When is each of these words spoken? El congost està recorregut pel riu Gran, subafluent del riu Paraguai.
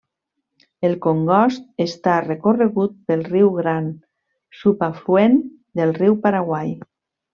El 0.87 0.95
congost 1.03 1.67
està 1.85 2.15
recorregut 2.23 2.95
pel 3.11 3.21
riu 3.27 3.51
Gran, 3.59 3.91
subafluent 4.63 5.37
del 5.83 5.95
riu 6.01 6.19
Paraguai. 6.25 6.75